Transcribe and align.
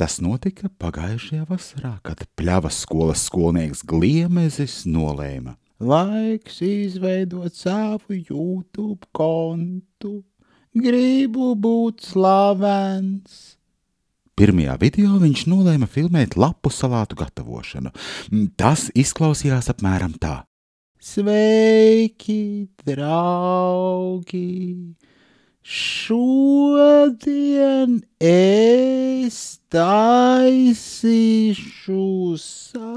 Tas 0.00 0.14
notika 0.24 0.70
pagājušajā 0.80 1.42
vasarā, 1.44 1.90
kad 2.00 2.22
pļavas 2.40 2.78
skolas 2.86 3.20
skolnieks 3.28 3.82
Gliemezis 3.84 4.88
nolēma. 4.88 5.58
Laiks 5.76 6.62
izveidot 6.64 7.52
savu 7.52 8.16
YouTube 8.16 9.04
kontu. 9.12 10.24
Gribu 10.72 11.50
būt 11.52 12.00
slavens. 12.14 13.60
Pirmajā 14.40 14.78
video 14.80 15.20
viņš 15.20 15.44
nolēma 15.52 15.84
filmēt 15.84 16.32
lapu 16.40 16.72
salātu 16.72 17.20
gatavošanu. 17.20 17.92
Tas 18.56 18.88
izklausījās 18.96 19.68
apmēram 19.74 20.16
tā. 20.16 20.48
Sveiki, 20.96 22.72
draugi! 22.88 24.48
Šodien 25.60 27.20
es 28.16 29.49
taisīšu 29.70 31.54
salātiņus. 32.42 32.96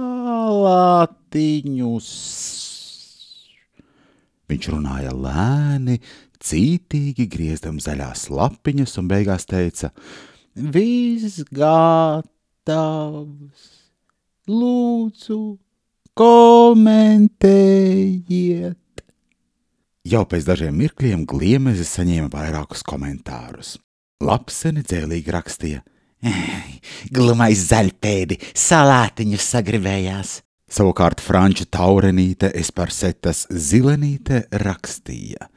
Viņš 4.49 4.65
runāja 4.73 5.13
lēni, 5.15 5.95
cītīgi 6.43 7.25
griezdam 7.31 7.77
zaļās 7.81 8.29
lapiņas 8.33 8.97
un 9.01 9.05
beigās 9.11 9.45
teica: 9.49 9.87
Viss 10.53 11.43
gatavs! 11.53 12.31
Lūdzu, 14.49 15.57
komentējiet! 16.19 17.39
Jau 20.03 20.25
pēc 20.27 20.43
dažiem 20.49 20.75
mirkļiem 20.81 21.23
Gliemezis 21.29 21.95
saņēma 21.95 22.27
vairākus 22.33 22.83
komentārus. 22.83 23.79
Lapseni 24.19 24.83
dzēlīgi 24.83 25.31
rakstīja: 25.31 25.79
Glumais 27.15 27.67
zaļpēdi, 27.69 28.39
salātiņus 28.55 29.47
sagribējās. 29.55 30.41
Savukārt 30.73 31.21
franču 31.21 31.67
taurenīte 31.69 32.49
Esparsetas 32.57 33.45
zilenīte 33.51 34.47
rakstīja: 34.63 35.49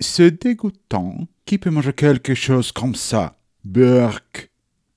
C'est 0.00 0.42
dégoûtant 0.42 1.26
qui 1.44 1.58
peut 1.58 1.70
manger 1.70 1.92
quelque 1.92 2.34
chose 2.34 2.72
comme 2.72 2.94
ça. 2.94 3.34
Berk. 3.64 4.50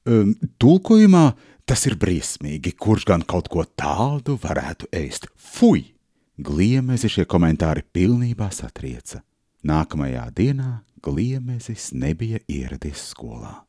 Um, 0.05 0.35
tulkojumā 0.57 1.35
tas 1.66 1.85
ir 1.85 1.95
briesmīgi, 1.99 2.73
kurš 2.73 3.05
gan 3.05 3.21
kaut 3.21 3.49
ko 3.51 3.63
tādu 3.63 4.39
varētu 4.41 4.89
ēst. 4.95 5.27
Fui! 5.35 5.94
Gliemezi 6.39 7.09
šie 7.11 7.25
komentāri 7.27 7.83
pilnībā 7.83 8.47
satrieca. 8.55 9.19
Nākamajā 9.67 10.29
dienā 10.31 10.79
Gliemezis 11.03 11.91
nebija 11.94 12.39
ieradies 12.47 13.09
skolā. 13.11 13.69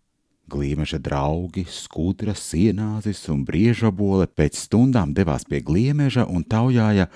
Gliemeža 0.51 0.99
draugi, 0.99 1.65
skudra, 1.71 2.35
sienāzis 2.35 3.23
un 3.31 3.45
briežabole 3.47 4.27
pēc 4.27 4.59
stundām 4.67 5.15
devās 5.15 5.47
pie 5.47 5.63
Gliemeža 5.63 6.27
un 6.27 6.43
taujāja, 6.43 7.07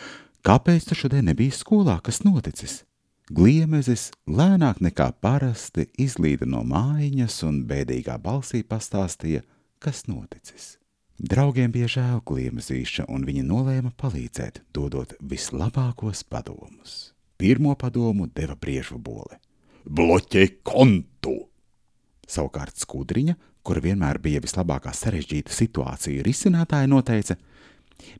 kāpēc 0.46 0.88
tu 0.88 0.98
šodien 0.98 1.26
nebija 1.30 1.54
skolā, 1.54 1.98
kas 2.04 2.22
noticis? 2.22 2.82
Gliemezis 3.32 4.10
lēnāk 4.28 4.82
nekā 4.84 5.06
parasti 5.24 5.86
izlīda 5.96 6.44
no 6.44 6.60
mājiņas 6.68 7.38
un 7.48 7.62
bēdīgā 7.64 8.18
balsī 8.20 8.60
pastāstīja, 8.68 9.40
kas 9.80 10.04
noticis. 10.10 10.74
Draugiem 11.16 11.72
bija 11.72 11.88
žēl 11.88 12.20
gliemezīša, 12.28 13.06
un 13.08 13.24
viņi 13.24 13.46
nolēma 13.48 13.94
palīdzēt, 13.96 14.60
dodot 14.76 15.16
vislabākos 15.24 16.20
padomus. 16.28 17.14
Pirmo 17.40 17.72
padomu 17.80 18.28
deva 18.28 18.58
briežu 18.60 19.00
bole. 19.00 19.40
Bloķē 19.88 20.46
kontu! 20.66 21.13
Savukārt 22.30 22.80
skudriņa, 22.80 23.34
kur 23.64 23.80
vienmēr 23.84 24.20
bija 24.22 24.42
vislabākā 24.44 24.92
sarežģīta 24.94 25.52
situācija 25.52 26.24
risinātāja, 26.26 26.90
noteica: 26.90 27.36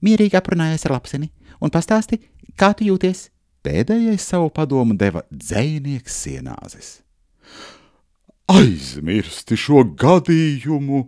Mierīgi 0.05 0.39
aprunājies 0.39 0.87
ar 0.87 0.97
lapseni 0.99 1.31
un 1.61 1.73
pastāsti, 1.75 2.21
kā 2.57 2.73
tu 2.77 2.89
jūties. 2.89 3.29
Pēdējais 3.65 4.27
savu 4.29 4.51
padomu 4.53 4.93
deva 5.01 5.23
dzēnieks 5.33 6.19
sienāzes. 6.25 6.99
Aizmirsti 8.53 9.57
šo 9.57 9.87
gadījumu! 9.97 11.07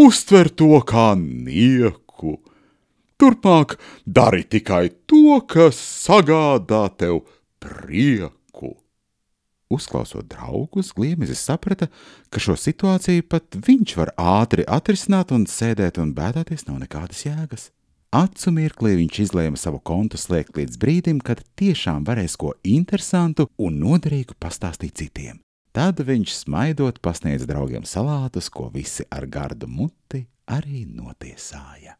uztver 0.00 0.48
to 0.48 0.80
kā 0.86 1.12
nieku. 1.18 2.38
Turpmāk 3.20 3.76
dari 4.06 4.46
tikai 4.48 4.88
to, 5.08 5.40
kas 5.44 5.76
sagādā 5.76 6.86
tev 6.96 7.20
prieku. 7.60 8.78
Uzklausot 9.70 10.26
draugus, 10.26 10.90
Gliemezis 10.96 11.44
saprata, 11.46 11.86
ka 12.30 12.42
šo 12.42 12.56
situāciju 12.58 13.22
pat 13.30 13.54
viņš 13.54 13.92
var 14.00 14.10
ātri 14.18 14.64
atrisināt 14.66 15.30
un 15.30 15.44
sēdēt 15.46 16.00
un 16.02 16.10
bēdāties 16.16 16.66
nav 16.66 16.80
nekādas 16.82 17.22
jēgas. 17.28 17.68
Acu 18.10 18.50
mirklī 18.50 18.96
viņš 18.98 19.20
izlēma 19.22 19.60
savu 19.60 19.78
kontu 19.86 20.18
slēgt 20.18 20.56
līdz 20.58 20.80
brīdim, 20.82 21.20
kad 21.22 21.44
tiešām 21.60 22.02
varēs 22.08 22.34
ko 22.34 22.56
interesantu 22.66 23.46
un 23.62 23.78
noderīgu 23.78 24.34
pastāstīt 24.42 24.98
citiem. 24.98 25.38
Tad 25.70 26.02
viņš 26.02 26.34
smaidot 26.40 26.98
pasniedz 26.98 27.46
draugiem 27.46 27.86
salātus, 27.86 28.50
ko 28.50 28.66
visi 28.74 29.06
ar 29.06 29.30
gardu 29.30 29.70
muti 29.70 30.24
arī 30.50 30.82
notiesāja. 30.90 31.94